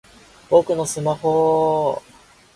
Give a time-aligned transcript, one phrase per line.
[0.49, 2.11] 僕のスマホぉぉぉ！